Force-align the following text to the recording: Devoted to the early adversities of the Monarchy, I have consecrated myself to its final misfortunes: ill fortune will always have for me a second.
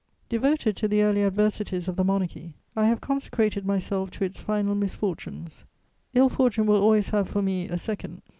Devoted 0.29 0.75
to 0.77 0.87
the 0.87 1.03
early 1.03 1.21
adversities 1.21 1.87
of 1.87 1.95
the 1.95 2.03
Monarchy, 2.03 2.55
I 2.75 2.85
have 2.87 3.01
consecrated 3.01 3.67
myself 3.67 4.09
to 4.09 4.23
its 4.23 4.39
final 4.41 4.73
misfortunes: 4.73 5.63
ill 6.15 6.27
fortune 6.27 6.65
will 6.65 6.81
always 6.81 7.11
have 7.11 7.29
for 7.29 7.43
me 7.43 7.69
a 7.69 7.77
second. 7.77 8.23